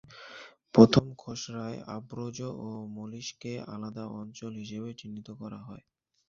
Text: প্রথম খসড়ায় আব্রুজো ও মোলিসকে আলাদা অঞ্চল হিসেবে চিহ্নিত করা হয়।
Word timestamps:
প্রথম 0.75 1.05
খসড়ায় 1.19 1.77
আব্রুজো 1.95 2.49
ও 2.59 2.67
মোলিসকে 2.95 3.53
আলাদা 3.73 4.03
অঞ্চল 4.19 4.51
হিসেবে 4.61 4.89
চিহ্নিত 4.99 5.27
করা 5.41 5.59
হয়। 5.67 5.83